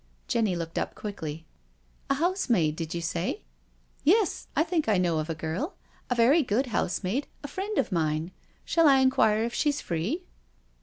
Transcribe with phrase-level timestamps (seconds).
[0.27, 1.45] "Jenny looked up quickly.
[1.77, 3.43] *' A housemaid, did you say?
[4.03, 5.75] Yes, I think I know of a girl—
[6.09, 8.31] a very good housemaid— a friend of mine.
[8.65, 10.23] Shall I inquire if she's free?"